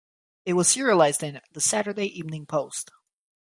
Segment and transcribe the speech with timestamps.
[0.45, 2.89] It was serialized in "The Saturday Evening Post".